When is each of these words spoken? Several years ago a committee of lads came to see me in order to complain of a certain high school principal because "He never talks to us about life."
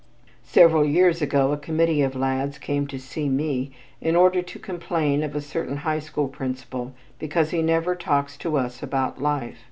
Several 0.47 0.83
years 0.83 1.21
ago 1.21 1.51
a 1.51 1.57
committee 1.57 2.01
of 2.01 2.15
lads 2.15 2.57
came 2.57 2.87
to 2.87 2.97
see 2.97 3.29
me 3.29 3.69
in 4.01 4.15
order 4.15 4.41
to 4.41 4.57
complain 4.57 5.21
of 5.21 5.35
a 5.35 5.41
certain 5.41 5.77
high 5.77 5.99
school 5.99 6.27
principal 6.27 6.93
because 7.19 7.51
"He 7.51 7.61
never 7.61 7.93
talks 7.93 8.35
to 8.37 8.57
us 8.57 8.81
about 8.81 9.21
life." 9.21 9.59